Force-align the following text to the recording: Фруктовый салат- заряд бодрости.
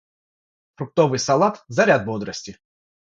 Фруктовый 0.75 1.21
салат- 1.27 1.55
заряд 1.77 2.01
бодрости. 2.09 2.51